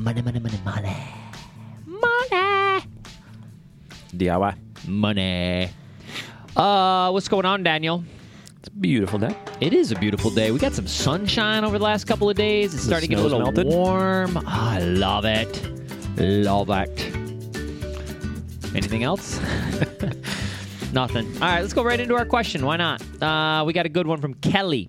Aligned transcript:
Money, 0.00 0.22
money, 0.22 0.38
money, 0.40 0.58
money. 0.64 0.96
Money. 1.86 2.84
DIY. 4.16 4.54
Money. 4.88 5.70
Uh, 6.56 7.10
what's 7.10 7.28
going 7.28 7.44
on, 7.44 7.62
Daniel? 7.62 8.02
It's 8.58 8.68
a 8.68 8.70
beautiful 8.72 9.18
day. 9.18 9.34
It 9.60 9.72
is 9.74 9.92
a 9.92 9.96
beautiful 9.96 10.30
day. 10.30 10.50
We 10.52 10.58
got 10.58 10.72
some 10.72 10.86
sunshine 10.86 11.64
over 11.64 11.76
the 11.78 11.84
last 11.84 12.04
couple 12.06 12.28
of 12.30 12.36
days. 12.36 12.72
It's 12.74 12.82
The 12.84 12.88
starting 12.88 13.10
to 13.10 13.16
get 13.16 13.20
a 13.20 13.22
little 13.22 13.40
melted? 13.40 13.66
warm. 13.66 14.36
Oh, 14.38 14.42
I 14.46 14.78
love 14.80 15.24
it. 15.26 15.62
Love 16.16 16.70
it. 16.70 17.06
Anything 18.74 19.02
else? 19.04 19.38
Nothing. 20.92 21.26
All 21.34 21.40
right, 21.48 21.60
let's 21.60 21.72
go 21.74 21.84
right 21.84 22.00
into 22.00 22.14
our 22.16 22.24
question. 22.24 22.64
Why 22.64 22.76
not? 22.76 23.02
Uh, 23.22 23.64
we 23.66 23.72
got 23.74 23.86
a 23.86 23.90
good 23.90 24.06
one 24.06 24.20
from 24.20 24.34
Kelly. 24.34 24.88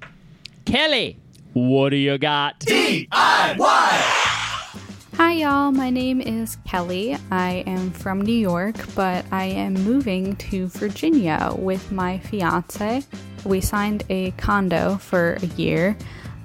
Kelly, 0.65 1.17
what 1.53 1.89
do 1.89 1.97
you 1.97 2.17
got? 2.17 2.63
Hi, 5.23 5.33
y'all. 5.33 5.71
My 5.71 5.91
name 5.91 6.19
is 6.19 6.57
Kelly. 6.65 7.15
I 7.29 7.63
am 7.67 7.91
from 7.91 8.21
New 8.21 8.33
York, 8.33 8.75
but 8.95 9.23
I 9.31 9.43
am 9.43 9.75
moving 9.75 10.35
to 10.37 10.65
Virginia 10.69 11.53
with 11.55 11.91
my 11.91 12.17
fiance. 12.17 13.03
We 13.45 13.61
signed 13.61 14.03
a 14.09 14.31
condo 14.31 14.95
for 14.95 15.33
a 15.33 15.45
year, 15.45 15.95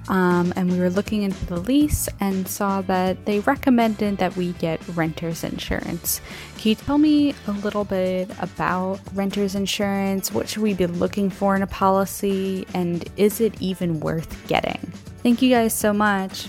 um, 0.09 0.53
and 0.55 0.71
we 0.71 0.77
were 0.77 0.91
looking 0.91 1.23
into 1.23 1.43
the 1.47 1.57
lease 1.57 2.07
and 2.19 2.47
saw 2.47 2.81
that 2.81 3.25
they 3.25 3.39
recommended 3.39 4.19
that 4.19 4.37
we 4.37 4.51
get 4.53 4.79
renter's 4.89 5.43
insurance. 5.43 6.21
Can 6.59 6.69
you 6.69 6.75
tell 6.75 6.99
me 6.99 7.33
a 7.47 7.53
little 7.53 7.83
bit 7.83 8.29
about 8.39 8.99
renter's 9.15 9.55
insurance? 9.55 10.31
What 10.31 10.47
should 10.47 10.61
we 10.61 10.75
be 10.75 10.85
looking 10.85 11.31
for 11.31 11.55
in 11.55 11.63
a 11.63 11.67
policy? 11.67 12.67
And 12.75 13.09
is 13.17 13.41
it 13.41 13.59
even 13.59 14.01
worth 14.01 14.47
getting? 14.47 14.77
Thank 15.23 15.41
you 15.41 15.49
guys 15.49 15.73
so 15.73 15.93
much. 15.93 16.47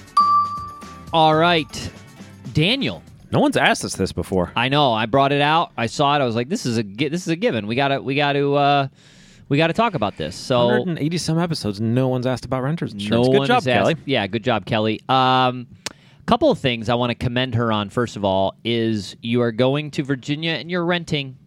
All 1.15 1.35
right, 1.35 1.91
Daniel. 2.59 3.03
No 3.31 3.41
one's 3.41 3.57
asked 3.57 3.85
us 3.85 3.95
this 3.95 4.13
before. 4.13 4.53
I 4.57 4.69
know. 4.69 4.93
I 4.93 5.07
brought 5.07 5.33
it 5.33 5.41
out. 5.41 5.73
I 5.77 5.87
saw 5.87 6.17
it. 6.17 6.21
I 6.21 6.25
was 6.25 6.35
like, 6.35 6.49
"This 6.49 6.67
is 6.67 6.79
a 6.79 6.83
this 6.83 7.23
is 7.23 7.29
a 7.29 7.37
given. 7.37 7.67
We 7.67 7.77
gotta 7.77 8.01
we 8.03 8.15
gotta 8.17 8.53
uh, 8.53 8.89
we 9.49 9.59
gotta 9.59 9.75
talk 9.75 9.95
about 9.95 10.17
this." 10.17 10.35
So 10.35 10.67
180 10.67 11.19
some 11.19 11.39
episodes, 11.39 11.81
no 11.81 12.09
one's 12.09 12.27
asked 12.27 12.45
about 12.45 12.63
renters 12.63 12.93
insurance. 12.93 13.29
No 13.29 13.39
Good 13.39 13.47
job, 13.47 13.63
Kelly. 13.65 13.97
Yeah, 14.07 14.27
good 14.27 14.43
job, 14.43 14.67
Kelly. 14.67 15.01
Um, 15.09 15.69
couple 16.27 16.51
of 16.51 16.59
things 16.59 16.91
I 16.91 16.95
want 16.95 17.11
to 17.11 17.15
commend 17.15 17.55
her 17.55 17.73
on. 17.73 17.89
First 17.91 18.17
of 18.17 18.25
all, 18.25 18.55
is 18.65 19.17
you 19.23 19.41
are 19.41 19.53
going 19.53 19.91
to 19.93 20.03
Virginia 20.03 20.53
and 20.53 20.71
you're 20.71 20.85
renting 20.85 21.39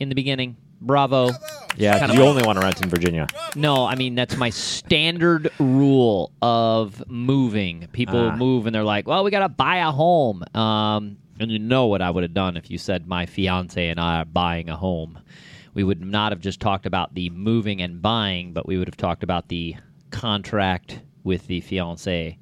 in 0.00 0.08
the 0.08 0.16
beginning. 0.16 0.56
Bravo. 0.80 1.30
Yeah, 1.76 1.98
'cause 1.98 2.14
you 2.14 2.22
only 2.22 2.42
want 2.42 2.58
to 2.58 2.64
rent 2.64 2.82
in 2.82 2.88
Virginia. 2.88 3.26
No, 3.54 3.84
I 3.84 3.94
mean 3.96 4.14
that's 4.14 4.36
my 4.36 4.50
standard 4.50 5.50
rule 5.58 6.30
of 6.40 7.02
moving. 7.08 7.88
People 7.92 8.30
Ah. 8.30 8.36
move 8.36 8.66
and 8.66 8.74
they're 8.74 8.84
like, 8.84 9.06
"Well, 9.06 9.24
we 9.24 9.30
got 9.30 9.40
to 9.40 9.48
buy 9.48 9.76
a 9.78 9.90
home." 9.90 10.42
Um, 10.54 11.16
and 11.38 11.50
you 11.50 11.58
know 11.58 11.86
what 11.86 12.00
I 12.00 12.10
would 12.10 12.22
have 12.22 12.32
done 12.34 12.56
if 12.56 12.70
you 12.70 12.78
said 12.78 13.06
my 13.06 13.26
fiance 13.26 13.88
and 13.88 14.00
I 14.00 14.20
are 14.20 14.24
buying 14.24 14.68
a 14.70 14.76
home. 14.76 15.18
We 15.74 15.84
would 15.84 16.00
not 16.02 16.32
have 16.32 16.40
just 16.40 16.60
talked 16.60 16.86
about 16.86 17.14
the 17.14 17.28
moving 17.30 17.82
and 17.82 18.00
buying, 18.00 18.54
but 18.54 18.66
we 18.66 18.78
would 18.78 18.88
have 18.88 18.96
talked 18.96 19.22
about 19.22 19.48
the 19.48 19.76
contract 20.10 21.00
with 21.24 21.46
the 21.46 21.60
fiance. 21.60 22.38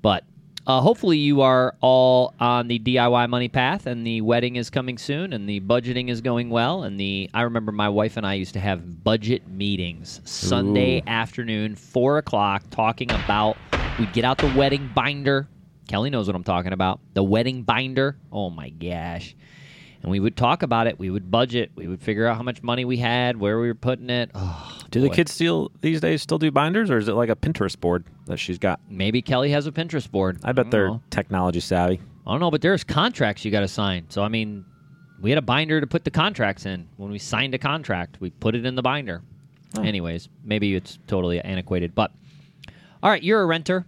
But 0.00 0.24
uh, 0.66 0.80
hopefully, 0.80 1.18
you 1.18 1.40
are 1.40 1.74
all 1.80 2.34
on 2.38 2.68
the 2.68 2.78
DIY 2.78 3.28
money 3.28 3.48
path, 3.48 3.86
and 3.86 4.06
the 4.06 4.20
wedding 4.20 4.56
is 4.56 4.70
coming 4.70 4.96
soon, 4.96 5.32
and 5.32 5.48
the 5.48 5.60
budgeting 5.60 6.08
is 6.08 6.20
going 6.20 6.50
well. 6.50 6.84
And 6.84 7.00
the 7.00 7.28
I 7.34 7.42
remember 7.42 7.72
my 7.72 7.88
wife 7.88 8.16
and 8.16 8.26
I 8.26 8.34
used 8.34 8.54
to 8.54 8.60
have 8.60 9.02
budget 9.02 9.48
meetings 9.48 10.20
Sunday 10.24 11.00
Ooh. 11.00 11.08
afternoon, 11.08 11.74
four 11.74 12.18
o'clock, 12.18 12.62
talking 12.70 13.10
about. 13.10 13.56
We'd 13.98 14.12
get 14.12 14.24
out 14.24 14.38
the 14.38 14.52
wedding 14.56 14.90
binder. 14.94 15.48
Kelly 15.88 16.10
knows 16.10 16.26
what 16.28 16.36
I'm 16.36 16.44
talking 16.44 16.72
about. 16.72 17.00
The 17.14 17.24
wedding 17.24 17.62
binder. 17.62 18.16
Oh 18.30 18.48
my 18.48 18.70
gosh. 18.70 19.34
And 20.02 20.10
we 20.10 20.20
would 20.20 20.36
talk 20.36 20.62
about 20.62 20.86
it. 20.86 20.98
We 20.98 21.10
would 21.10 21.30
budget. 21.30 21.72
We 21.74 21.86
would 21.86 22.02
figure 22.02 22.26
out 22.26 22.36
how 22.36 22.42
much 22.42 22.62
money 22.62 22.84
we 22.84 22.96
had, 22.96 23.36
where 23.36 23.60
we 23.60 23.68
were 23.68 23.74
putting 23.74 24.10
it. 24.10 24.30
Oh, 24.34 24.81
Do 24.92 25.00
the 25.00 25.08
boy. 25.08 25.14
kids 25.14 25.32
still 25.32 25.72
these 25.80 26.00
days 26.00 26.22
still 26.22 26.38
do 26.38 26.50
binders, 26.50 26.90
or 26.90 26.98
is 26.98 27.08
it 27.08 27.14
like 27.14 27.30
a 27.30 27.34
Pinterest 27.34 27.78
board 27.80 28.04
that 28.26 28.38
she's 28.38 28.58
got? 28.58 28.78
Maybe 28.88 29.22
Kelly 29.22 29.50
has 29.50 29.66
a 29.66 29.72
Pinterest 29.72 30.08
board. 30.08 30.38
I 30.44 30.52
bet 30.52 30.70
they're 30.70 30.88
know. 30.88 31.02
technology 31.10 31.60
savvy. 31.60 32.00
I 32.26 32.30
don't 32.30 32.40
know, 32.40 32.50
but 32.50 32.60
there's 32.60 32.84
contracts 32.84 33.44
you 33.44 33.50
got 33.50 33.60
to 33.60 33.68
sign. 33.68 34.06
So 34.10 34.22
I 34.22 34.28
mean, 34.28 34.64
we 35.20 35.30
had 35.30 35.38
a 35.38 35.42
binder 35.42 35.80
to 35.80 35.86
put 35.86 36.04
the 36.04 36.10
contracts 36.10 36.66
in. 36.66 36.88
When 36.98 37.10
we 37.10 37.18
signed 37.18 37.54
a 37.54 37.58
contract, 37.58 38.18
we 38.20 38.30
put 38.30 38.54
it 38.54 38.66
in 38.66 38.74
the 38.74 38.82
binder. 38.82 39.22
Oh. 39.76 39.82
Anyways, 39.82 40.28
maybe 40.44 40.74
it's 40.74 40.98
totally 41.06 41.40
antiquated, 41.40 41.94
but 41.94 42.12
all 43.02 43.10
right, 43.10 43.22
you're 43.22 43.40
a 43.40 43.46
renter. 43.46 43.86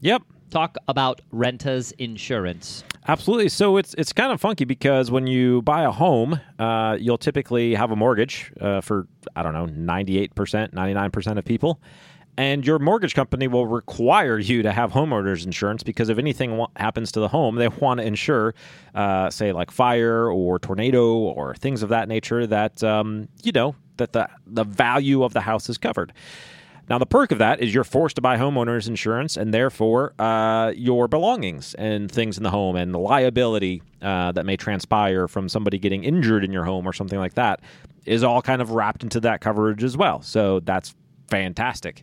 Yep, 0.00 0.22
Talk 0.50 0.76
about 0.86 1.20
renters 1.32 1.90
insurance. 1.98 2.84
Absolutely. 3.06 3.48
So 3.48 3.76
it's 3.76 3.94
it's 3.98 4.12
kind 4.12 4.32
of 4.32 4.40
funky 4.40 4.64
because 4.64 5.10
when 5.10 5.26
you 5.26 5.62
buy 5.62 5.82
a 5.84 5.90
home, 5.90 6.40
uh, 6.58 6.96
you'll 7.00 7.18
typically 7.18 7.74
have 7.74 7.90
a 7.90 7.96
mortgage 7.96 8.52
uh, 8.60 8.80
for 8.80 9.06
I 9.36 9.42
don't 9.42 9.52
know 9.52 9.66
ninety 9.66 10.18
eight 10.18 10.34
percent, 10.34 10.72
ninety 10.74 10.94
nine 10.94 11.10
percent 11.10 11.38
of 11.38 11.44
people. 11.44 11.80
And 12.36 12.66
your 12.66 12.80
mortgage 12.80 13.14
company 13.14 13.46
will 13.46 13.68
require 13.68 14.38
you 14.38 14.62
to 14.62 14.72
have 14.72 14.90
homeowners 14.90 15.44
insurance 15.44 15.84
because 15.84 16.08
if 16.08 16.18
anything 16.18 16.66
happens 16.74 17.12
to 17.12 17.20
the 17.20 17.28
home, 17.28 17.54
they 17.54 17.68
want 17.68 18.00
to 18.00 18.06
insure, 18.06 18.56
uh, 18.96 19.30
say 19.30 19.52
like 19.52 19.70
fire 19.70 20.28
or 20.28 20.58
tornado 20.58 21.14
or 21.14 21.54
things 21.54 21.84
of 21.84 21.90
that 21.90 22.08
nature. 22.08 22.44
That 22.44 22.82
um, 22.82 23.28
you 23.44 23.52
know 23.52 23.76
that 23.98 24.12
the 24.12 24.28
the 24.46 24.64
value 24.64 25.22
of 25.22 25.32
the 25.32 25.40
house 25.40 25.68
is 25.68 25.78
covered. 25.78 26.12
Now, 26.88 26.98
the 26.98 27.06
perk 27.06 27.32
of 27.32 27.38
that 27.38 27.60
is 27.60 27.72
you're 27.72 27.84
forced 27.84 28.16
to 28.16 28.22
buy 28.22 28.36
homeowners 28.36 28.88
insurance, 28.88 29.36
and 29.36 29.54
therefore 29.54 30.12
uh, 30.20 30.72
your 30.76 31.08
belongings 31.08 31.74
and 31.74 32.10
things 32.10 32.36
in 32.36 32.42
the 32.42 32.50
home 32.50 32.76
and 32.76 32.92
the 32.92 32.98
liability 32.98 33.82
uh, 34.02 34.32
that 34.32 34.44
may 34.44 34.56
transpire 34.56 35.26
from 35.26 35.48
somebody 35.48 35.78
getting 35.78 36.04
injured 36.04 36.44
in 36.44 36.52
your 36.52 36.64
home 36.64 36.86
or 36.86 36.92
something 36.92 37.18
like 37.18 37.34
that 37.34 37.60
is 38.04 38.22
all 38.22 38.42
kind 38.42 38.60
of 38.60 38.72
wrapped 38.72 39.02
into 39.02 39.20
that 39.20 39.40
coverage 39.40 39.82
as 39.82 39.96
well. 39.96 40.20
So 40.20 40.60
that's 40.60 40.94
fantastic. 41.28 42.02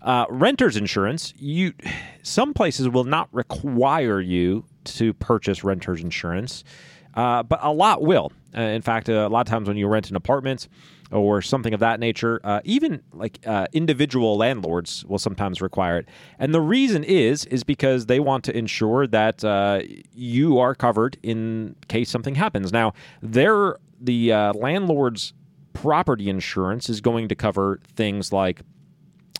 Uh, 0.00 0.26
renters 0.28 0.76
insurance, 0.76 1.34
you 1.36 1.72
some 2.22 2.54
places 2.54 2.88
will 2.88 3.04
not 3.04 3.28
require 3.32 4.20
you 4.20 4.64
to 4.84 5.12
purchase 5.14 5.64
renters 5.64 6.02
insurance, 6.02 6.64
uh, 7.14 7.42
but 7.42 7.58
a 7.62 7.72
lot 7.72 8.02
will. 8.02 8.32
Uh, 8.56 8.60
in 8.60 8.82
fact, 8.82 9.08
a 9.08 9.28
lot 9.28 9.40
of 9.40 9.50
times 9.50 9.68
when 9.68 9.76
you 9.76 9.86
rent 9.88 10.10
an 10.10 10.16
apartment 10.16 10.68
or 11.10 11.42
something 11.42 11.74
of 11.74 11.80
that 11.80 12.00
nature, 12.00 12.40
uh, 12.44 12.60
even 12.64 13.02
like 13.12 13.38
uh, 13.46 13.66
individual 13.72 14.36
landlords 14.36 15.04
will 15.06 15.18
sometimes 15.18 15.60
require 15.60 15.98
it. 15.98 16.08
And 16.38 16.54
the 16.54 16.60
reason 16.60 17.04
is 17.04 17.44
is 17.46 17.64
because 17.64 18.06
they 18.06 18.20
want 18.20 18.44
to 18.44 18.56
ensure 18.56 19.06
that 19.08 19.44
uh, 19.44 19.82
you 20.14 20.58
are 20.58 20.74
covered 20.74 21.18
in 21.22 21.76
case 21.88 22.10
something 22.10 22.34
happens. 22.34 22.72
Now, 22.72 22.94
they're 23.22 23.76
the 24.00 24.32
landlord's 24.54 25.32
property 25.72 26.28
insurance 26.28 26.88
is 26.88 27.00
going 27.00 27.28
to 27.28 27.34
cover 27.34 27.80
things 27.96 28.32
like 28.32 28.62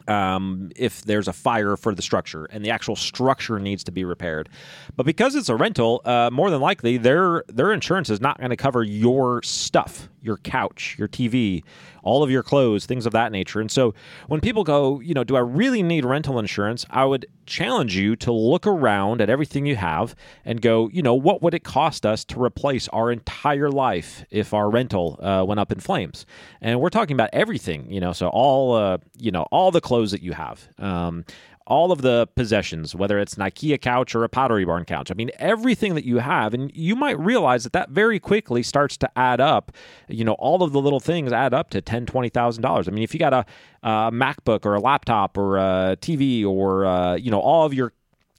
um, 0.08 0.70
if 0.76 1.02
there's 1.02 1.28
a 1.28 1.32
fire 1.32 1.76
for 1.76 1.94
the 1.94 2.02
structure 2.02 2.46
and 2.46 2.64
the 2.64 2.70
actual 2.70 2.96
structure 2.96 3.58
needs 3.58 3.84
to 3.84 3.92
be 3.92 4.04
repaired. 4.04 4.48
But 4.96 5.06
because 5.06 5.34
it's 5.34 5.48
a 5.48 5.56
rental, 5.56 6.02
uh, 6.04 6.30
more 6.32 6.50
than 6.50 6.60
likely 6.60 6.96
their 6.96 7.44
their 7.48 7.72
insurance 7.72 8.10
is 8.10 8.20
not 8.20 8.38
going 8.38 8.50
to 8.50 8.56
cover 8.56 8.82
your 8.82 9.42
stuff, 9.42 10.08
your 10.24 10.38
couch, 10.38 10.96
your 10.98 11.06
TV, 11.06 11.62
all 12.02 12.22
of 12.22 12.30
your 12.30 12.42
clothes, 12.42 12.86
things 12.86 13.06
of 13.06 13.12
that 13.12 13.30
nature. 13.30 13.60
And 13.60 13.70
so 13.70 13.94
when 14.26 14.40
people 14.40 14.64
go, 14.64 15.00
you 15.00 15.14
know, 15.14 15.24
do 15.24 15.36
I 15.36 15.40
really 15.40 15.82
need 15.82 16.04
rental 16.04 16.38
insurance? 16.38 16.86
I 16.90 17.04
would 17.04 17.26
challenge 17.46 17.94
you 17.96 18.16
to 18.16 18.32
look 18.32 18.66
around 18.66 19.20
at 19.20 19.28
everything 19.28 19.66
you 19.66 19.76
have 19.76 20.14
and 20.44 20.62
go, 20.62 20.88
you 20.88 21.02
know, 21.02 21.14
what 21.14 21.42
would 21.42 21.54
it 21.54 21.62
cost 21.62 22.06
us 22.06 22.24
to 22.24 22.42
replace 22.42 22.88
our 22.88 23.12
entire 23.12 23.70
life 23.70 24.24
if 24.30 24.54
our 24.54 24.70
rental 24.70 25.18
uh, 25.22 25.44
went 25.46 25.60
up 25.60 25.70
in 25.70 25.80
flames? 25.80 26.24
And 26.60 26.80
we're 26.80 26.90
talking 26.90 27.14
about 27.14 27.30
everything, 27.32 27.90
you 27.92 28.00
know, 28.00 28.12
so 28.12 28.28
all, 28.28 28.74
uh, 28.74 28.98
you 29.18 29.30
know, 29.30 29.42
all 29.50 29.70
the 29.70 29.80
clothes 29.80 30.10
that 30.12 30.22
you 30.22 30.32
have. 30.32 30.68
Um, 30.78 31.24
all 31.66 31.92
of 31.92 32.02
the 32.02 32.28
possessions, 32.36 32.94
whether 32.94 33.18
it's 33.18 33.34
an 33.34 33.42
IKEA 33.42 33.80
couch 33.80 34.14
or 34.14 34.24
a 34.24 34.28
Pottery 34.28 34.64
Barn 34.64 34.84
couch. 34.84 35.10
I 35.10 35.14
mean, 35.14 35.30
everything 35.38 35.94
that 35.94 36.04
you 36.04 36.18
have, 36.18 36.52
and 36.52 36.70
you 36.74 36.94
might 36.94 37.18
realize 37.18 37.64
that 37.64 37.72
that 37.72 37.90
very 37.90 38.20
quickly 38.20 38.62
starts 38.62 38.96
to 38.98 39.18
add 39.18 39.40
up. 39.40 39.72
You 40.08 40.24
know, 40.24 40.34
all 40.34 40.62
of 40.62 40.72
the 40.72 40.80
little 40.80 41.00
things 41.00 41.32
add 41.32 41.54
up 41.54 41.70
to 41.70 41.80
ten, 41.80 42.06
twenty 42.06 42.28
thousand 42.28 42.62
dollars. 42.62 42.88
I 42.88 42.90
mean, 42.90 43.04
if 43.04 43.14
you 43.14 43.20
got 43.20 43.32
a, 43.32 43.46
a 43.82 44.10
MacBook 44.12 44.66
or 44.66 44.74
a 44.74 44.80
laptop 44.80 45.38
or 45.38 45.56
a 45.56 45.96
TV 46.00 46.44
or 46.44 46.84
uh, 46.84 47.14
you 47.14 47.30
know 47.30 47.40
all 47.40 47.64
of 47.64 47.72
your 47.72 47.92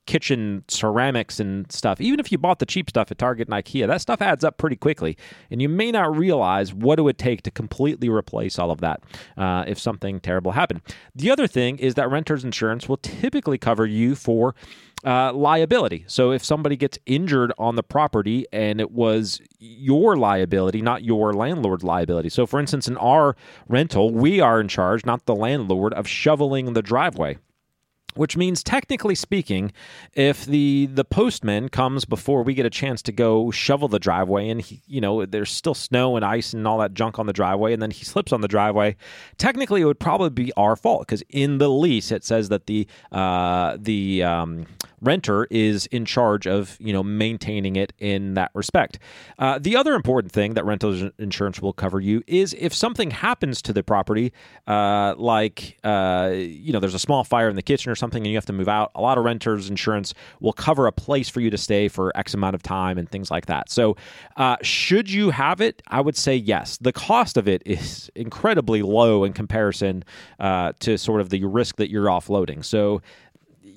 kitchen 0.06 0.64
ceramics 0.68 1.40
and 1.40 1.72
stuff, 1.72 2.00
even 2.00 2.20
if 2.20 2.32
you 2.32 2.38
bought 2.38 2.60
the 2.60 2.66
cheap 2.66 2.90
stuff 2.90 3.12
at 3.12 3.18
Target 3.18 3.48
and 3.48 3.64
IKEA, 3.64 3.88
that 3.88 4.02
stuff 4.02 4.22
adds 4.22 4.44
up 4.44 4.58
pretty 4.58 4.76
quickly. 4.76 5.18
And 5.50 5.62
you 5.62 5.70
may 5.70 5.92
not 5.92 6.16
realize 6.16 6.74
what 6.74 7.00
it 7.00 7.02
would 7.04 7.18
take 7.18 7.42
to 7.44 7.52
completely 7.52 8.10
replace 8.10 8.60
all 8.60 8.72
of 8.72 8.82
that 8.82 9.04
uh, 9.38 9.66
if 9.68 9.80
something 9.80 10.20
terrible 10.20 10.52
happened. 10.52 10.82
The 11.16 11.32
other 11.32 11.48
thing 11.48 11.78
is 11.80 11.96
that 11.96 12.10
renter's 12.10 12.44
insurance 12.44 12.88
will 12.88 12.98
typically 12.98 13.58
cover 13.58 13.86
you 13.86 14.16
for 14.16 14.56
uh, 15.06 15.32
liability. 15.34 16.04
So 16.08 16.32
if 16.32 16.44
somebody 16.44 16.76
gets 16.76 16.98
injured 17.06 17.54
on 17.58 17.76
the 17.76 17.84
property 17.84 18.48
and 18.52 18.82
it 18.82 18.92
was 18.92 19.40
your 19.60 20.18
liability, 20.18 20.82
not 20.82 21.04
your 21.04 21.34
landlord's 21.34 21.84
liability. 21.84 22.30
So, 22.30 22.46
for 22.46 22.60
instance, 22.60 22.88
in 22.88 22.98
our 22.98 23.36
rental, 23.68 24.12
we 24.12 24.40
are 24.40 24.60
in 24.60 24.68
charge, 24.68 25.06
not 25.06 25.26
the 25.26 25.36
landlord, 25.36 25.94
of 25.94 26.08
shoveling 26.08 26.74
the 26.74 26.82
driveway 26.82 27.38
which 28.16 28.36
means 28.36 28.64
technically 28.64 29.16
speaking 29.16 29.72
if 30.14 30.46
the 30.46 30.88
the 30.88 31.06
postman 31.06 31.70
comes 31.70 32.06
before 32.06 32.44
we 32.44 32.54
get 32.54 32.66
a 32.66 32.70
chance 32.70 33.02
to 33.02 33.12
go 33.12 33.52
shovel 33.52 33.88
the 33.88 34.00
driveway 34.00 34.50
and 34.50 34.62
he, 34.62 34.82
you 34.88 35.00
know 35.02 35.26
there's 35.26 35.52
still 35.52 35.74
snow 35.74 36.16
and 36.16 36.26
ice 36.26 36.54
and 36.54 36.68
all 36.68 36.78
that 36.78 36.94
junk 36.94 37.20
on 37.20 37.26
the 37.26 37.34
driveway 37.34 37.74
and 37.74 37.82
then 37.82 37.92
he 37.92 38.04
slips 38.04 38.32
on 38.32 38.42
the 38.42 38.48
driveway 38.48 38.96
technically 39.38 39.82
it 39.82 39.86
would 39.86 40.00
probably 40.00 40.30
be 40.30 40.52
our 40.54 40.76
fault 40.76 41.02
because 41.02 41.24
in 41.30 41.58
the 41.58 41.70
lease 41.70 42.12
it 42.12 42.24
says 42.24 42.50
that 42.50 42.68
the 42.68 42.88
uh, 43.12 43.78
the 43.80 44.24
um, 44.24 44.66
renter 45.02 45.46
is 45.46 45.86
in 45.88 46.06
charge 46.06 46.48
of 46.48 46.78
you 46.80 46.94
know 46.94 47.04
maintaining 47.04 47.76
it 47.76 47.94
in 48.00 48.34
that 48.36 48.52
respect. 48.54 49.00
Uh, 49.40 49.60
the 49.60 49.76
other 49.76 49.94
important 49.94 50.32
thing 50.32 50.54
that 50.54 50.66
rental 50.66 51.10
insurance 51.20 51.62
will 51.62 51.74
cover 51.74 52.00
you 52.00 52.22
is 52.28 52.56
if 52.60 52.74
something 52.74 53.12
happens 53.12 53.62
to 53.62 53.74
the 53.74 53.84
property, 53.84 54.32
uh, 54.68 55.16
like 55.18 55.78
uh, 55.84 56.32
you 56.34 56.74
know 56.74 56.80
there's 56.80 56.94
a 56.94 57.00
small 57.00 57.24
fire 57.24 57.50
in 57.50 57.56
the 57.56 57.62
kitchen 57.62 57.92
or 57.92 57.96
something, 57.96 58.24
and 58.24 58.28
you 58.28 58.38
have 58.38 58.46
to 58.46 58.54
move 58.54 58.70
out. 58.70 58.92
A 58.96 59.02
lot 59.02 59.18
of 59.18 59.24
renters 59.24 59.70
insurance 59.70 60.14
will 60.40 60.54
cover 60.54 60.88
a 60.88 60.92
place 60.92 61.30
for 61.30 61.40
you 61.40 61.50
to 61.50 61.58
stay 61.58 61.88
for 61.88 62.12
X 62.16 62.34
amount 62.34 62.56
of 62.56 62.64
time 62.64 62.98
and 62.98 63.10
things 63.10 63.32
like 63.32 63.48
that. 63.48 63.70
So 63.70 63.98
uh, 64.38 64.58
should 64.62 65.10
you 65.12 65.30
have 65.32 65.62
it, 65.62 65.82
I 65.88 66.02
would 66.02 66.18
say 66.18 66.36
yes. 66.36 66.78
The 66.78 66.94
cost 66.94 67.38
of 67.38 67.48
it 67.48 67.62
is 67.66 68.10
incredibly 68.16 68.82
low 68.82 69.24
in 69.24 69.34
comparison 69.34 70.04
uh, 70.40 70.74
to 70.80 70.98
sort 70.98 71.22
of 71.22 71.30
the 71.30 71.44
risk 71.46 71.78
that 71.78 71.90
you're 71.90 72.08
offloading. 72.08 72.64
So 72.64 73.02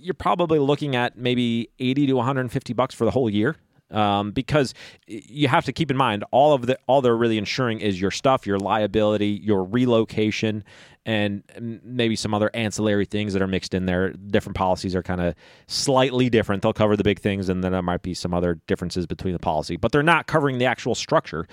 you're 0.00 0.14
probably 0.14 0.58
looking 0.58 0.96
at 0.96 1.16
maybe 1.16 1.70
80 1.78 2.06
to 2.08 2.12
150 2.14 2.72
bucks 2.72 2.94
for 2.94 3.04
the 3.04 3.10
whole 3.10 3.30
year. 3.30 3.56
Um, 3.90 4.32
because 4.32 4.74
you 5.06 5.48
have 5.48 5.64
to 5.64 5.72
keep 5.72 5.90
in 5.90 5.96
mind 5.96 6.22
all 6.30 6.52
of 6.52 6.66
the 6.66 6.78
all 6.86 7.00
they're 7.00 7.16
really 7.16 7.38
insuring 7.38 7.80
is 7.80 7.98
your 7.98 8.10
stuff, 8.10 8.46
your 8.46 8.58
liability, 8.58 9.40
your 9.42 9.64
relocation, 9.64 10.62
and 11.06 11.42
maybe 11.82 12.14
some 12.14 12.34
other 12.34 12.50
ancillary 12.52 13.06
things 13.06 13.32
that 13.32 13.40
are 13.40 13.46
mixed 13.46 13.72
in 13.72 13.86
there. 13.86 14.10
Different 14.12 14.56
policies 14.56 14.94
are 14.94 15.02
kind 15.02 15.22
of 15.22 15.34
slightly 15.66 16.28
different. 16.28 16.60
They'll 16.60 16.74
cover 16.74 16.98
the 16.98 17.02
big 17.02 17.18
things, 17.18 17.48
and 17.48 17.64
then 17.64 17.72
there 17.72 17.80
might 17.80 18.02
be 18.02 18.12
some 18.12 18.34
other 18.34 18.60
differences 18.66 19.06
between 19.06 19.32
the 19.32 19.38
policy, 19.38 19.76
but 19.76 19.90
they're 19.90 20.02
not 20.02 20.26
covering 20.26 20.58
the 20.58 20.66
actual 20.66 20.94
structure 20.94 21.48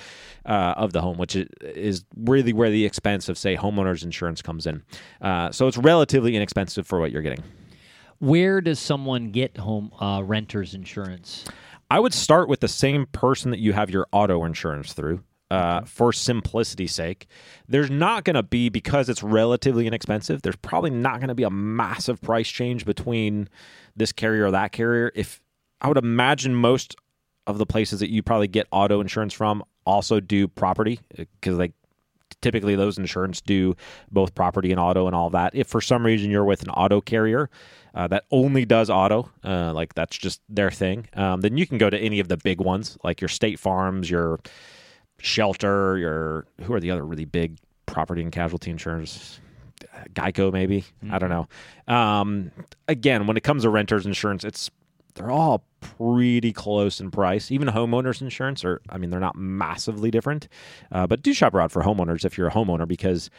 uh, 0.46 0.74
of 0.76 0.92
the 0.92 1.00
home, 1.00 1.18
which 1.18 1.38
is 1.62 2.04
really 2.18 2.52
where 2.52 2.70
the 2.70 2.84
expense 2.84 3.30
of 3.30 3.38
say 3.38 3.56
homeowners 3.56 4.04
insurance 4.04 4.42
comes 4.42 4.68
in. 4.68 4.84
Uh, 5.22 5.54
so 5.54 5.70
it's 5.70 5.78
relatively 5.78 6.36
inexpensive 6.36 6.86
for 6.86 7.00
what 7.00 7.14
you're 7.14 7.22
getting. 7.22 7.44
Where 8.20 8.62
does 8.62 8.80
someone 8.80 9.32
get 9.32 9.58
home 9.58 9.92
uh, 10.00 10.22
renters 10.24 10.74
insurance? 10.74 11.46
I 11.90 12.00
would 12.00 12.14
start 12.14 12.50
with 12.50 12.62
the 12.62 12.68
same 12.68 13.06
person 13.08 13.52
that 13.52 13.60
you 13.60 13.74
have 13.74 13.90
your 13.90 14.08
auto 14.12 14.44
insurance 14.44 14.94
through. 14.94 15.24
Uh, 15.52 15.82
for 15.82 16.12
simplicity's 16.12 16.92
sake, 16.92 17.28
there's 17.68 17.92
not 17.92 18.24
going 18.24 18.34
to 18.34 18.42
be 18.42 18.68
because 18.68 19.10
it's 19.10 19.22
relatively 19.22 19.86
inexpensive. 19.86 20.42
There's 20.42 20.56
probably 20.56 20.90
not 20.90 21.20
going 21.20 21.28
to 21.28 21.36
be 21.36 21.44
a 21.44 21.52
massive 21.52 22.20
price 22.20 22.48
change 22.48 22.84
between 22.84 23.48
this 23.96 24.12
carrier 24.12 24.48
or 24.48 24.52
that 24.52 24.72
carrier. 24.72 25.12
If 25.14 25.44
I 25.82 25.88
would 25.88 26.00
imagine 26.00 26.56
most 26.56 26.96
of 27.46 27.60
the 27.60 27.66
places 27.68 28.00
that 28.00 28.10
you 28.10 28.24
probably 28.24 28.48
get 28.48 28.66
auto 28.72 29.00
insurance 29.02 29.34
from 29.34 29.64
also 29.86 30.20
do 30.20 30.48
property 30.48 31.00
because 31.16 31.58
they 31.60 31.74
typically 32.42 32.76
those 32.76 32.98
insurance 32.98 33.42
do 33.42 33.76
both 34.12 34.36
property 34.36 34.72
and 34.72 34.80
auto 34.80 35.08
and 35.08 35.16
all 35.16 35.30
that. 35.32 35.54
If 35.56 35.68
for 35.68 35.82
some 35.82 36.06
reason 36.06 36.32
you're 36.32 36.46
with 36.46 36.64
an 36.64 36.70
auto 36.70 37.02
carrier 37.02 37.50
uh, 37.94 38.08
that 38.08 38.26
only 38.32 38.66
does 38.66 38.90
auto, 38.90 39.32
uh, 39.44 39.74
like 39.74 39.94
that's 39.94 40.18
just 40.18 40.42
their 40.50 40.72
thing, 40.72 41.08
um, 41.14 41.42
then 41.42 41.58
you 41.58 41.66
can 41.66 41.78
go 41.78 41.90
to 41.90 41.98
any 41.98 42.20
of 42.20 42.28
the 42.28 42.38
big 42.38 42.60
ones 42.62 42.98
like 43.04 43.22
your 43.22 43.30
State 43.30 43.60
Farms, 43.60 44.10
your 44.10 44.40
Shelter, 45.20 45.98
your 45.98 46.46
who 46.64 46.74
are 46.74 46.80
the 46.80 46.92
other 46.92 47.06
really 47.06 47.26
big 47.26 47.58
property 47.86 48.22
and 48.22 48.32
casualty 48.32 48.72
insurers. 48.72 49.40
Geico, 50.14 50.52
maybe 50.52 50.82
mm-hmm. 50.82 51.14
I 51.14 51.20
don't 51.20 51.30
know. 51.30 51.94
Um, 51.94 52.52
again, 52.88 53.28
when 53.28 53.38
it 53.38 53.44
comes 53.44 53.64
to 53.64 53.70
renters 53.70 54.06
insurance, 54.06 54.44
it's 54.44 54.70
they're 55.16 55.32
all 55.32 55.66
pretty 55.80 56.52
close 56.52 57.00
in 57.00 57.10
price. 57.10 57.52
Even 57.52 57.70
homeowners 57.70 58.22
insurance 58.22 58.64
are, 58.64 58.82
I 58.90 58.98
mean, 58.98 59.10
they're 59.10 59.20
not 59.20 59.36
massively 59.36 60.12
different. 60.12 60.48
Uh, 60.92 61.08
but 61.08 61.22
do 61.22 61.34
shop 61.34 61.54
around 61.54 61.70
for 61.70 61.82
homeowners 61.82 62.26
if 62.26 62.38
you're 62.38 62.48
a 62.48 62.52
homeowner 62.52 62.88
because 62.88 63.30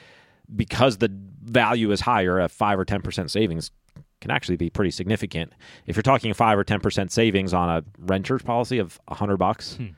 because 0.54 0.98
the 0.98 1.10
value 1.42 1.90
is 1.90 2.00
higher, 2.00 2.38
a 2.38 2.48
five 2.48 2.78
or 2.78 2.84
ten 2.84 3.02
percent 3.02 3.30
savings 3.30 3.70
can 4.20 4.30
actually 4.30 4.56
be 4.56 4.70
pretty 4.70 4.90
significant. 4.90 5.52
If 5.86 5.96
you're 5.96 6.02
talking 6.02 6.32
five 6.34 6.58
or 6.58 6.64
ten 6.64 6.80
percent 6.80 7.12
savings 7.12 7.52
on 7.52 7.68
a 7.68 7.84
renter's 7.98 8.42
policy 8.42 8.78
of 8.78 8.98
a 9.08 9.14
hundred 9.14 9.36
bucks, 9.38 9.74
hmm. 9.74 9.88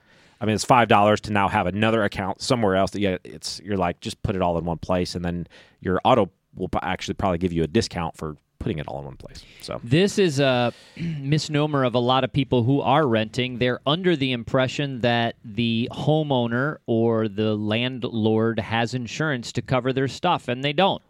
I 0.40 0.46
mean 0.46 0.54
it's 0.54 0.64
five 0.64 0.88
dollars 0.88 1.20
to 1.22 1.32
now 1.32 1.48
have 1.48 1.66
another 1.66 2.02
account 2.02 2.40
somewhere 2.40 2.76
else 2.76 2.92
that 2.92 3.00
you, 3.00 3.18
it's 3.24 3.60
you're 3.62 3.76
like 3.76 4.00
just 4.00 4.22
put 4.22 4.34
it 4.34 4.42
all 4.42 4.58
in 4.58 4.64
one 4.64 4.78
place, 4.78 5.14
and 5.14 5.24
then 5.24 5.46
your 5.80 6.00
auto 6.04 6.30
will 6.54 6.70
actually 6.82 7.14
probably 7.14 7.38
give 7.38 7.52
you 7.52 7.62
a 7.62 7.68
discount 7.68 8.16
for 8.16 8.36
putting 8.58 8.78
it 8.78 8.88
all 8.88 8.98
in 9.00 9.04
one 9.06 9.16
place. 9.16 9.44
So 9.60 9.80
this 9.84 10.18
is 10.18 10.40
a 10.40 10.72
misnomer 10.96 11.84
of 11.84 11.94
a 11.94 11.98
lot 11.98 12.24
of 12.24 12.32
people 12.32 12.64
who 12.64 12.80
are 12.80 13.06
renting. 13.06 13.58
They're 13.58 13.80
under 13.86 14.16
the 14.16 14.32
impression 14.32 15.00
that 15.00 15.36
the 15.44 15.88
homeowner 15.92 16.78
or 16.86 17.28
the 17.28 17.54
landlord 17.54 18.58
has 18.58 18.94
insurance 18.94 19.52
to 19.52 19.62
cover 19.62 19.92
their 19.92 20.08
stuff, 20.08 20.48
and 20.48 20.64
they 20.64 20.72
don't. 20.72 21.02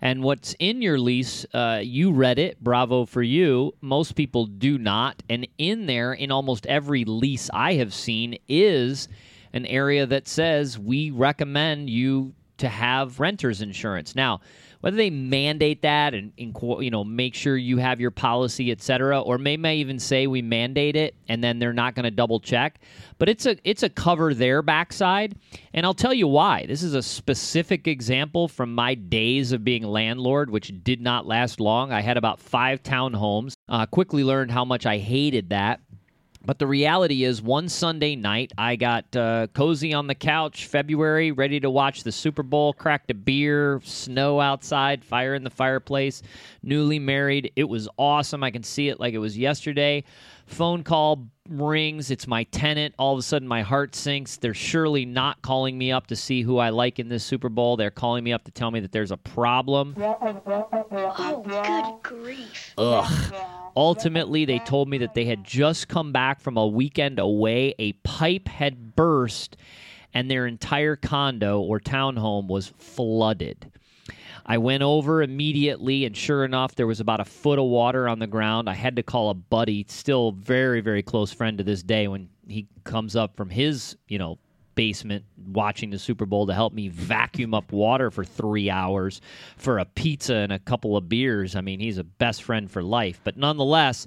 And 0.00 0.22
what's 0.22 0.54
in 0.58 0.82
your 0.82 0.98
lease, 0.98 1.46
uh, 1.54 1.80
you 1.82 2.12
read 2.12 2.38
it, 2.38 2.62
bravo 2.62 3.06
for 3.06 3.22
you. 3.22 3.72
Most 3.80 4.14
people 4.14 4.44
do 4.44 4.76
not. 4.76 5.22
And 5.30 5.48
in 5.56 5.86
there, 5.86 6.12
in 6.12 6.30
almost 6.30 6.66
every 6.66 7.04
lease 7.06 7.48
I 7.54 7.74
have 7.74 7.94
seen, 7.94 8.36
is 8.46 9.08
an 9.54 9.64
area 9.64 10.04
that 10.04 10.28
says 10.28 10.78
we 10.78 11.10
recommend 11.10 11.88
you 11.88 12.34
to 12.58 12.68
have 12.68 13.18
renter's 13.18 13.62
insurance. 13.62 14.14
Now, 14.14 14.40
whether 14.84 14.98
they 14.98 15.08
mandate 15.08 15.80
that 15.80 16.12
and, 16.12 16.30
and 16.38 16.54
you 16.84 16.90
know 16.90 17.02
make 17.02 17.34
sure 17.34 17.56
you 17.56 17.78
have 17.78 18.02
your 18.02 18.10
policy, 18.10 18.70
et 18.70 18.82
cetera, 18.82 19.18
or 19.18 19.38
may 19.38 19.56
may 19.56 19.78
even 19.78 19.98
say 19.98 20.26
we 20.26 20.42
mandate 20.42 20.94
it 20.94 21.14
and 21.26 21.42
then 21.42 21.58
they're 21.58 21.72
not 21.72 21.94
going 21.94 22.04
to 22.04 22.10
double 22.10 22.38
check. 22.38 22.80
But 23.16 23.30
it's 23.30 23.46
a 23.46 23.56
it's 23.64 23.82
a 23.82 23.88
cover 23.88 24.34
their 24.34 24.60
backside, 24.60 25.36
and 25.72 25.86
I'll 25.86 25.94
tell 25.94 26.12
you 26.12 26.28
why. 26.28 26.66
This 26.66 26.82
is 26.82 26.92
a 26.92 27.00
specific 27.00 27.88
example 27.88 28.46
from 28.46 28.74
my 28.74 28.94
days 28.94 29.52
of 29.52 29.64
being 29.64 29.84
landlord, 29.84 30.50
which 30.50 30.70
did 30.84 31.00
not 31.00 31.24
last 31.24 31.60
long. 31.60 31.90
I 31.90 32.02
had 32.02 32.18
about 32.18 32.38
five 32.38 32.82
townhomes. 32.82 33.54
Uh, 33.66 33.86
quickly 33.86 34.22
learned 34.22 34.50
how 34.50 34.66
much 34.66 34.84
I 34.84 34.98
hated 34.98 35.48
that 35.48 35.80
but 36.46 36.58
the 36.58 36.66
reality 36.66 37.24
is, 37.24 37.40
one 37.40 37.68
Sunday 37.68 38.16
night, 38.16 38.52
I 38.58 38.76
got 38.76 39.16
uh, 39.16 39.46
cozy 39.54 39.94
on 39.94 40.06
the 40.06 40.14
couch, 40.14 40.66
February, 40.66 41.32
ready 41.32 41.58
to 41.60 41.70
watch 41.70 42.02
the 42.02 42.12
Super 42.12 42.42
Bowl, 42.42 42.72
cracked 42.72 43.10
a 43.10 43.14
beer, 43.14 43.80
snow 43.84 44.40
outside, 44.40 45.04
fire 45.04 45.34
in 45.34 45.44
the 45.44 45.50
fireplace, 45.50 46.22
newly 46.62 46.98
married. 46.98 47.52
It 47.56 47.64
was 47.64 47.88
awesome. 47.98 48.44
I 48.44 48.50
can 48.50 48.62
see 48.62 48.88
it 48.88 49.00
like 49.00 49.14
it 49.14 49.18
was 49.18 49.38
yesterday. 49.38 50.04
Phone 50.46 50.82
call 50.82 51.28
rings. 51.48 52.10
It's 52.10 52.26
my 52.26 52.44
tenant. 52.44 52.94
All 52.98 53.12
of 53.12 53.18
a 53.18 53.22
sudden, 53.22 53.48
my 53.48 53.62
heart 53.62 53.94
sinks. 53.94 54.36
They're 54.36 54.54
surely 54.54 55.04
not 55.04 55.42
calling 55.42 55.76
me 55.76 55.92
up 55.92 56.06
to 56.08 56.16
see 56.16 56.42
who 56.42 56.58
I 56.58 56.70
like 56.70 56.98
in 56.98 57.08
this 57.08 57.24
Super 57.24 57.48
Bowl. 57.48 57.76
They're 57.76 57.90
calling 57.90 58.24
me 58.24 58.32
up 58.32 58.44
to 58.44 58.50
tell 58.50 58.70
me 58.70 58.80
that 58.80 58.92
there's 58.92 59.10
a 59.10 59.16
problem. 59.16 59.94
Oh, 59.98 61.44
good 61.46 62.02
grief. 62.02 62.74
Ugh. 62.78 63.34
Ultimately, 63.76 64.44
they 64.44 64.60
told 64.60 64.88
me 64.88 64.98
that 64.98 65.14
they 65.14 65.24
had 65.24 65.42
just 65.44 65.88
come 65.88 66.12
back 66.12 66.40
from 66.40 66.56
a 66.56 66.66
weekend 66.66 67.18
away. 67.18 67.74
A 67.78 67.92
pipe 67.92 68.46
had 68.48 68.94
burst, 68.94 69.56
and 70.12 70.30
their 70.30 70.46
entire 70.46 70.94
condo 70.94 71.60
or 71.60 71.80
townhome 71.80 72.46
was 72.46 72.72
flooded. 72.78 73.72
I 74.46 74.58
went 74.58 74.82
over 74.82 75.22
immediately, 75.22 76.04
and 76.04 76.16
sure 76.16 76.44
enough, 76.44 76.74
there 76.74 76.86
was 76.86 77.00
about 77.00 77.20
a 77.20 77.24
foot 77.24 77.58
of 77.58 77.64
water 77.64 78.08
on 78.08 78.18
the 78.18 78.26
ground. 78.26 78.68
I 78.68 78.74
had 78.74 78.96
to 78.96 79.02
call 79.02 79.30
a 79.30 79.34
buddy, 79.34 79.86
still 79.88 80.32
very, 80.32 80.80
very 80.80 81.02
close 81.02 81.32
friend 81.32 81.56
to 81.58 81.64
this 81.64 81.82
day, 81.82 82.08
when 82.08 82.28
he 82.46 82.66
comes 82.84 83.16
up 83.16 83.36
from 83.36 83.48
his, 83.50 83.96
you 84.08 84.18
know, 84.18 84.38
basement 84.74 85.24
watching 85.46 85.90
the 85.90 85.98
Super 85.98 86.26
Bowl 86.26 86.46
to 86.46 86.52
help 86.52 86.72
me 86.72 86.88
vacuum 86.88 87.54
up 87.54 87.72
water 87.72 88.10
for 88.10 88.24
three 88.24 88.68
hours 88.68 89.20
for 89.56 89.78
a 89.78 89.84
pizza 89.84 90.34
and 90.34 90.52
a 90.52 90.58
couple 90.58 90.96
of 90.96 91.08
beers. 91.08 91.56
I 91.56 91.60
mean, 91.60 91.80
he's 91.80 91.98
a 91.98 92.04
best 92.04 92.42
friend 92.42 92.70
for 92.70 92.82
life. 92.82 93.20
But 93.24 93.36
nonetheless, 93.36 94.06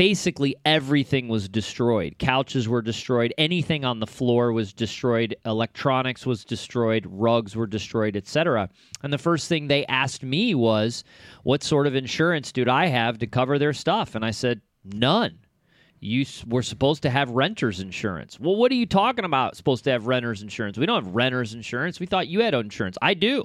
basically 0.00 0.56
everything 0.64 1.28
was 1.28 1.46
destroyed. 1.46 2.16
Couches 2.18 2.66
were 2.66 2.80
destroyed. 2.80 3.34
Anything 3.36 3.84
on 3.84 4.00
the 4.00 4.06
floor 4.06 4.50
was 4.50 4.72
destroyed. 4.72 5.36
Electronics 5.44 6.24
was 6.24 6.42
destroyed. 6.42 7.04
Rugs 7.06 7.54
were 7.54 7.66
destroyed, 7.66 8.16
etc. 8.16 8.70
And 9.02 9.12
the 9.12 9.18
first 9.18 9.46
thing 9.46 9.68
they 9.68 9.84
asked 9.84 10.22
me 10.22 10.54
was, 10.54 11.04
"What 11.42 11.62
sort 11.62 11.86
of 11.86 11.94
insurance 11.94 12.50
do 12.50 12.64
I 12.66 12.86
have 12.86 13.18
to 13.18 13.26
cover 13.26 13.58
their 13.58 13.74
stuff?" 13.74 14.14
And 14.14 14.24
I 14.24 14.30
said, 14.30 14.62
None. 14.82 15.38
You 16.02 16.24
were 16.46 16.62
supposed 16.62 17.02
to 17.02 17.10
have 17.10 17.28
renter's 17.28 17.80
insurance. 17.80 18.40
Well, 18.40 18.56
what 18.56 18.72
are 18.72 18.76
you 18.76 18.86
talking 18.86 19.26
about? 19.26 19.54
Supposed 19.54 19.84
to 19.84 19.90
have 19.90 20.06
renter's 20.06 20.40
insurance? 20.40 20.78
We 20.78 20.86
don't 20.86 21.04
have 21.04 21.14
renter's 21.14 21.52
insurance. 21.52 22.00
We 22.00 22.06
thought 22.06 22.26
you 22.26 22.40
had 22.40 22.54
insurance. 22.54 22.96
I 23.02 23.12
do. 23.12 23.44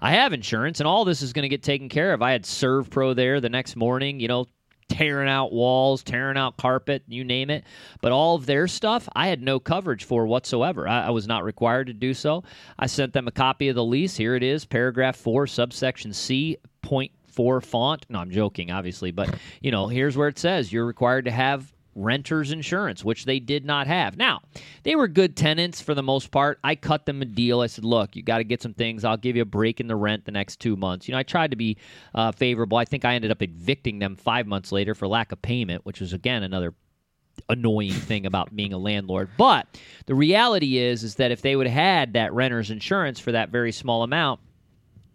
I 0.00 0.12
have 0.12 0.32
insurance, 0.32 0.78
and 0.78 0.86
all 0.86 1.04
this 1.04 1.20
is 1.20 1.32
going 1.32 1.42
to 1.42 1.48
get 1.48 1.64
taken 1.64 1.88
care 1.88 2.12
of. 2.12 2.22
I 2.22 2.30
had 2.30 2.44
SERVPRO 2.44 3.16
there 3.16 3.40
the 3.40 3.48
next 3.48 3.74
morning. 3.74 4.20
You 4.20 4.28
know, 4.28 4.46
tearing 4.88 5.28
out 5.28 5.52
walls, 5.52 6.02
tearing 6.02 6.36
out 6.36 6.56
carpet, 6.56 7.02
you 7.08 7.24
name 7.24 7.50
it. 7.50 7.64
But 8.00 8.12
all 8.12 8.36
of 8.36 8.46
their 8.46 8.68
stuff, 8.68 9.08
I 9.14 9.28
had 9.28 9.42
no 9.42 9.58
coverage 9.58 10.04
for 10.04 10.26
whatsoever. 10.26 10.88
I, 10.88 11.06
I, 11.06 11.10
was 11.10 11.26
not 11.26 11.44
required 11.44 11.88
to 11.88 11.92
do 11.92 12.14
so. 12.14 12.44
I 12.78 12.86
sent 12.86 13.12
them 13.12 13.28
a 13.28 13.32
copy 13.32 13.68
of 13.68 13.74
the 13.74 13.84
lease. 13.84 14.16
Here 14.16 14.34
it 14.36 14.42
is, 14.42 14.64
paragraph 14.64 15.16
four, 15.16 15.46
subsection 15.46 16.12
C, 16.12 16.56
point 16.82 17.12
four 17.26 17.60
font. 17.60 18.06
No, 18.08 18.20
I'm 18.20 18.30
joking, 18.30 18.70
obviously, 18.70 19.10
but 19.10 19.34
you 19.60 19.70
know, 19.70 19.88
here's 19.88 20.16
where 20.16 20.28
it 20.28 20.38
says 20.38 20.72
you're 20.72 20.86
required 20.86 21.26
to 21.26 21.30
have 21.30 21.72
renter's 21.96 22.52
insurance, 22.52 23.04
which 23.04 23.24
they 23.24 23.40
did 23.40 23.64
not 23.64 23.86
have. 23.86 24.16
Now, 24.16 24.42
they 24.82 24.94
were 24.94 25.08
good 25.08 25.36
tenants 25.36 25.80
for 25.80 25.94
the 25.94 26.02
most 26.02 26.30
part. 26.30 26.58
I 26.62 26.74
cut 26.74 27.06
them 27.06 27.22
a 27.22 27.24
deal. 27.24 27.60
I 27.60 27.66
said, 27.66 27.84
look, 27.84 28.14
you 28.14 28.22
got 28.22 28.38
to 28.38 28.44
get 28.44 28.62
some 28.62 28.74
things. 28.74 29.04
I'll 29.04 29.16
give 29.16 29.34
you 29.34 29.42
a 29.42 29.46
break 29.46 29.80
in 29.80 29.88
the 29.88 29.96
rent 29.96 30.24
the 30.24 30.32
next 30.32 30.60
two 30.60 30.76
months. 30.76 31.08
You 31.08 31.12
know, 31.12 31.18
I 31.18 31.22
tried 31.22 31.50
to 31.50 31.56
be 31.56 31.78
uh, 32.14 32.32
favorable. 32.32 32.76
I 32.76 32.84
think 32.84 33.04
I 33.04 33.14
ended 33.14 33.30
up 33.30 33.42
evicting 33.42 33.98
them 33.98 34.14
five 34.14 34.46
months 34.46 34.70
later 34.70 34.94
for 34.94 35.08
lack 35.08 35.32
of 35.32 35.40
payment, 35.42 35.84
which 35.86 36.00
was, 36.00 36.12
again, 36.12 36.42
another 36.42 36.74
annoying 37.48 37.92
thing 37.92 38.26
about 38.26 38.54
being 38.54 38.72
a 38.72 38.78
landlord. 38.78 39.30
But 39.36 39.66
the 40.06 40.14
reality 40.14 40.78
is, 40.78 41.02
is 41.02 41.16
that 41.16 41.30
if 41.30 41.42
they 41.42 41.56
would 41.56 41.66
have 41.66 41.74
had 41.74 42.12
that 42.14 42.32
renter's 42.32 42.70
insurance 42.70 43.20
for 43.20 43.32
that 43.32 43.50
very 43.50 43.72
small 43.72 44.02
amount, 44.02 44.40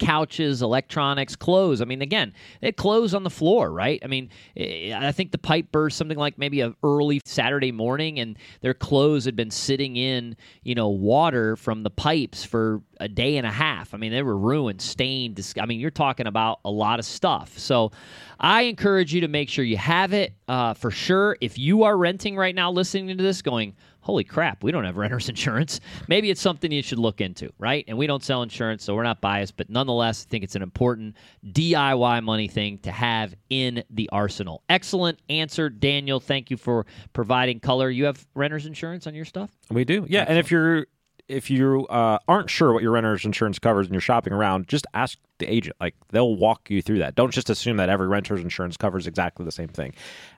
couches, 0.01 0.63
electronics, 0.63 1.35
clothes. 1.35 1.79
I 1.79 1.85
mean, 1.85 2.01
again, 2.01 2.33
it 2.59 2.75
clothes 2.75 3.13
on 3.13 3.23
the 3.23 3.29
floor, 3.29 3.71
right? 3.71 4.01
I 4.03 4.07
mean, 4.07 4.29
eh, 4.57 4.97
I 4.97 5.11
think 5.11 5.31
the 5.31 5.37
pipe 5.37 5.71
burst 5.71 5.95
something 5.97 6.17
like 6.17 6.39
maybe 6.39 6.61
a 6.61 6.73
early 6.83 7.21
Saturday 7.23 7.71
morning, 7.71 8.19
and 8.19 8.35
their 8.61 8.73
clothes 8.73 9.25
had 9.25 9.35
been 9.35 9.51
sitting 9.51 9.95
in, 9.95 10.35
you 10.63 10.73
know, 10.73 10.89
water 10.89 11.55
from 11.55 11.83
the 11.83 11.91
pipes 11.91 12.43
for 12.43 12.81
a 13.01 13.07
day 13.07 13.37
and 13.37 13.45
a 13.45 13.51
half. 13.51 13.93
I 13.93 13.97
mean, 13.97 14.11
they 14.11 14.21
were 14.23 14.37
ruined, 14.37 14.81
stained. 14.81 15.53
I 15.59 15.65
mean, 15.65 15.79
you're 15.79 15.91
talking 15.91 16.27
about 16.27 16.59
a 16.63 16.71
lot 16.71 16.99
of 16.99 17.05
stuff. 17.05 17.57
So, 17.57 17.91
I 18.39 18.63
encourage 18.63 19.13
you 19.13 19.21
to 19.21 19.27
make 19.27 19.49
sure 19.49 19.63
you 19.63 19.77
have 19.77 20.13
it 20.13 20.33
uh, 20.47 20.73
for 20.73 20.89
sure. 20.89 21.37
If 21.41 21.59
you 21.59 21.83
are 21.83 21.95
renting 21.95 22.35
right 22.35 22.55
now, 22.55 22.71
listening 22.71 23.15
to 23.15 23.23
this, 23.23 23.43
going, 23.43 23.75
holy 23.99 24.23
crap, 24.23 24.63
we 24.63 24.71
don't 24.71 24.83
have 24.83 24.97
renter's 24.97 25.29
insurance. 25.29 25.79
Maybe 26.07 26.31
it's 26.31 26.41
something 26.41 26.71
you 26.71 26.81
should 26.81 26.97
look 26.97 27.21
into, 27.21 27.51
right? 27.59 27.85
And 27.87 27.97
we 27.97 28.07
don't 28.07 28.23
sell 28.23 28.41
insurance, 28.41 28.83
so 28.83 28.95
we're 28.95 29.03
not 29.03 29.21
biased, 29.21 29.57
but 29.57 29.69
nonetheless, 29.69 30.25
I 30.27 30.29
think 30.29 30.43
it's 30.43 30.55
an 30.55 30.63
important 30.63 31.15
DIY 31.45 32.23
money 32.23 32.47
thing 32.47 32.79
to 32.79 32.91
have 32.91 33.35
in 33.49 33.83
the 33.91 34.09
arsenal. 34.11 34.63
Excellent 34.69 35.19
answer, 35.29 35.69
Daniel. 35.69 36.19
Thank 36.19 36.49
you 36.49 36.57
for 36.57 36.87
providing 37.13 37.59
color. 37.59 37.91
You 37.91 38.05
have 38.05 38.27
renter's 38.33 38.65
insurance 38.65 39.05
on 39.05 39.13
your 39.13 39.25
stuff? 39.25 39.51
We 39.69 39.85
do, 39.85 40.05
yeah. 40.09 40.25
And 40.27 40.39
if 40.39 40.49
you're 40.49 40.87
if 41.31 41.49
you 41.49 41.87
uh, 41.87 42.19
aren't 42.27 42.49
sure 42.49 42.73
what 42.73 42.83
your 42.83 42.91
renter's 42.91 43.25
insurance 43.25 43.57
covers 43.57 43.87
and 43.87 43.93
you're 43.93 44.01
shopping 44.01 44.33
around, 44.33 44.67
just 44.67 44.85
ask 44.93 45.17
the 45.39 45.51
agent. 45.51 45.75
Like 45.79 45.95
they'll 46.09 46.35
walk 46.35 46.69
you 46.69 46.81
through 46.81 46.99
that. 46.99 47.15
Don't 47.15 47.31
just 47.31 47.49
assume 47.49 47.77
that 47.77 47.89
every 47.89 48.07
renter's 48.07 48.41
insurance 48.41 48.77
covers 48.77 49.07
exactly 49.07 49.45
the 49.45 49.51
same 49.51 49.69
thing. 49.69 49.93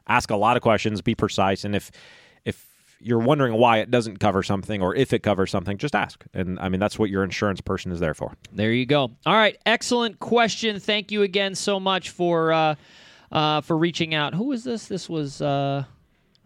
Ask 0.08 0.30
a 0.30 0.36
lot 0.36 0.56
of 0.56 0.64
questions. 0.64 1.02
Be 1.02 1.16
precise. 1.16 1.66
And 1.66 1.76
if 1.76 1.92
if 2.46 2.68
you're 3.00 3.20
wondering 3.20 3.56
why 3.56 3.80
it 3.80 3.92
doesn't 3.92 4.20
cover 4.20 4.44
something 4.44 4.82
or 4.82 4.96
if 4.96 5.12
it 5.12 5.24
covers 5.24 5.52
something, 5.52 5.78
just 5.78 5.96
ask. 5.96 6.24
And 6.34 6.60
I 6.60 6.70
mean 6.70 6.80
that's 6.80 7.00
what 7.00 7.10
your 7.10 7.24
insurance 7.24 7.62
person 7.62 7.92
is 7.92 8.00
there 8.00 8.14
for. 8.14 8.34
There 8.52 8.72
you 8.72 8.86
go. 8.86 9.12
All 9.26 9.36
right, 9.36 9.58
excellent 9.66 10.20
question. 10.20 10.80
Thank 10.80 11.12
you 11.12 11.24
again 11.24 11.56
so 11.56 11.80
much 11.80 12.12
for 12.12 12.54
uh, 12.54 12.76
uh, 13.32 13.62
for 13.62 13.78
reaching 13.78 14.14
out. 14.14 14.34
Who 14.34 14.46
was 14.46 14.64
this? 14.64 14.88
This 14.88 15.10
was. 15.10 15.42
Uh, 15.42 15.86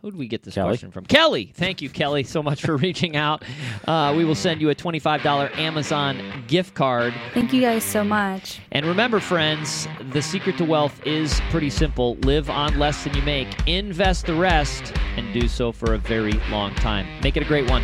who 0.02 0.12
did 0.12 0.18
we 0.18 0.28
get 0.28 0.44
this 0.44 0.56
Kelly. 0.56 0.70
question 0.70 0.92
from? 0.92 1.06
Kelly. 1.06 1.52
Thank 1.56 1.82
you, 1.82 1.90
Kelly, 1.90 2.24
so 2.24 2.44
much 2.44 2.62
for 2.62 2.78
reaching 2.88 3.16
out. 3.16 3.44
Uh, 3.88 4.14
we 4.16 4.26
will 4.26 4.36
send 4.36 4.62
you 4.62 4.70
a 4.70 4.76
$25 4.76 5.58
Amazon 5.58 6.44
gift 6.48 6.76
card. 6.76 7.14
Thank 7.34 7.54
you 7.54 7.62
guys 7.62 7.84
so 7.84 8.04
much. 8.04 8.60
And 8.72 8.86
remember, 8.86 9.20
friends, 9.20 9.88
the 10.12 10.22
secret 10.22 10.58
to 10.58 10.66
wealth 10.66 11.00
is 11.06 11.42
pretty 11.50 11.70
simple 11.70 12.16
live 12.24 12.50
on 12.50 12.78
less 12.78 13.04
than 13.04 13.14
you 13.16 13.22
make, 13.24 13.48
invest 13.68 14.26
the 14.26 14.36
rest, 14.36 14.94
and 15.16 15.34
do 15.34 15.48
so 15.48 15.72
for 15.72 15.94
a 15.94 15.98
very 15.98 16.34
long 16.50 16.74
time. 16.76 17.08
Make 17.22 17.38
it 17.38 17.44
a 17.44 17.48
great 17.48 17.70
one. 17.70 17.84